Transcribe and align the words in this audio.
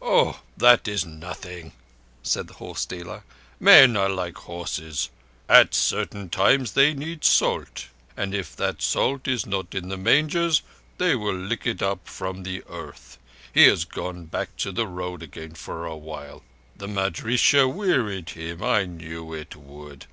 "Oh, 0.00 0.40
that 0.56 0.86
is 0.86 1.04
nothing," 1.04 1.72
said 2.22 2.46
the 2.46 2.52
horse 2.54 2.86
dealer. 2.86 3.24
"Men 3.58 3.96
are 3.96 4.08
like 4.08 4.36
horses. 4.38 5.10
At 5.48 5.74
certain 5.74 6.30
times 6.30 6.74
they 6.74 6.94
need 6.94 7.24
salt, 7.24 7.88
and 8.16 8.36
if 8.36 8.54
that 8.54 8.80
salt 8.80 9.26
is 9.26 9.46
not 9.46 9.74
in 9.74 9.88
the 9.88 9.96
mangers 9.96 10.62
they 10.98 11.16
will 11.16 11.34
lick 11.34 11.66
it 11.66 11.82
up 11.82 12.06
from 12.06 12.44
the 12.44 12.62
earth. 12.68 13.18
He 13.52 13.64
has 13.64 13.84
gone 13.84 14.26
back 14.26 14.56
to 14.58 14.70
the 14.70 14.86
Road 14.86 15.24
again 15.24 15.54
for 15.54 15.84
a 15.86 15.96
while. 15.96 16.44
The 16.76 16.86
madrissah 16.86 17.66
wearied 17.66 18.30
him. 18.30 18.62
I 18.62 18.84
knew 18.84 19.32
it 19.34 19.56
would. 19.56 20.06